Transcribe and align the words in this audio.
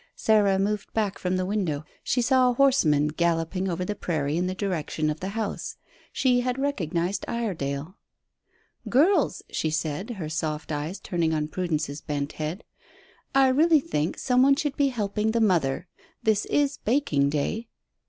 Sarah 0.15 0.57
moved 0.57 0.91
back 0.95 1.19
from 1.19 1.37
the 1.37 1.45
window. 1.45 1.85
She 2.03 2.23
saw 2.23 2.49
a 2.49 2.53
horseman 2.53 3.09
galloping 3.09 3.69
over 3.69 3.85
the 3.85 3.93
prairie 3.93 4.35
in 4.35 4.47
the 4.47 4.55
direction 4.55 5.11
of 5.11 5.19
the 5.19 5.27
house. 5.37 5.77
She 6.11 6.39
had 6.41 6.57
recognized 6.57 7.23
Iredale. 7.27 7.99
"Girls," 8.89 9.43
she 9.51 9.69
said, 9.69 10.09
her 10.17 10.27
soft 10.27 10.71
eyes 10.71 10.99
turning 10.99 11.35
on 11.35 11.49
Prudence's 11.49 12.01
bent 12.01 12.31
head, 12.31 12.63
"I 13.35 13.49
really 13.49 13.79
think 13.79 14.17
some 14.17 14.41
one 14.41 14.55
should 14.55 14.75
be 14.75 14.87
helping 14.87 15.29
the 15.33 15.39
mother. 15.39 15.87
This 16.23 16.45
is 16.47 16.77
baking 16.79 17.29
day." 17.29 17.67